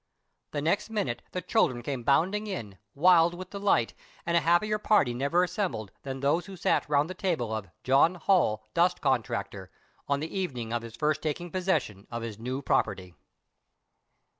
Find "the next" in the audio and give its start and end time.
0.49-0.89